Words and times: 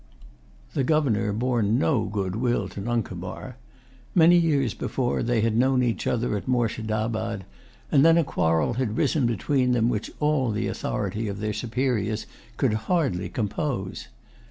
The 0.73 0.83
Governor 0.83 1.31
bore 1.31 1.61
no 1.61 2.05
good 2.05 2.35
will 2.37 2.67
to 2.69 2.81
Nuncomar. 2.81 3.57
Many 4.15 4.35
years 4.35 4.73
before, 4.73 5.21
they 5.21 5.41
had 5.41 5.55
known 5.55 5.83
each 5.83 6.07
other 6.07 6.35
at 6.35 6.47
Moorshedabad; 6.47 7.45
and 7.91 8.03
then 8.03 8.17
a 8.17 8.23
quarrel 8.23 8.73
had 8.73 8.97
risen 8.97 9.27
between 9.27 9.73
them 9.73 9.89
which 9.89 10.09
all 10.19 10.49
the 10.49 10.65
authority 10.67 11.27
of 11.27 11.39
their 11.39 11.53
superiors 11.53 12.25
could 12.57 12.73
hardly 12.89 13.29
compose. 13.29 14.07